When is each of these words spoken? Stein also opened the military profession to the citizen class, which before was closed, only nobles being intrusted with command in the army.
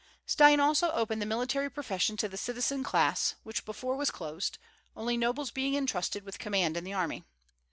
Stein 0.25 0.59
also 0.59 0.89
opened 0.93 1.21
the 1.21 1.27
military 1.27 1.69
profession 1.69 2.17
to 2.17 2.27
the 2.27 2.35
citizen 2.35 2.83
class, 2.83 3.35
which 3.43 3.65
before 3.65 3.95
was 3.95 4.09
closed, 4.09 4.57
only 4.95 5.15
nobles 5.15 5.51
being 5.51 5.75
intrusted 5.75 6.23
with 6.25 6.39
command 6.39 6.75
in 6.75 6.83
the 6.83 6.93
army. 6.93 7.23